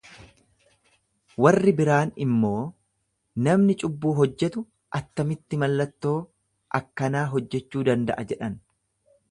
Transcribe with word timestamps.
Warri 1.45 1.73
biraa 1.79 1.99
immoo, 2.25 2.63
Namni 3.49 3.77
cubbuu 3.83 4.15
hojjetu 4.21 4.65
attamitti 5.01 5.61
mallattoo 5.65 6.19
akkanaa 6.81 7.25
hojjachuu 7.37 7.87
danda'a? 7.93 8.31
jedhan. 8.33 8.61